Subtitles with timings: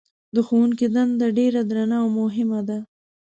[0.35, 2.77] د ښوونکي دنده ډېره درنه او مهمه ده.